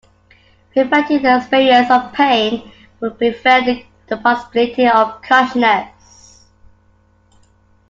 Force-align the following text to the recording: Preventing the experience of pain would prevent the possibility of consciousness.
Preventing 0.73 1.21
the 1.21 1.37
experience 1.37 1.91
of 1.91 2.11
pain 2.13 2.71
would 3.01 3.19
prevent 3.19 3.85
the 4.07 4.17
possibility 4.17 4.87
of 4.87 5.21
consciousness. 5.21 6.43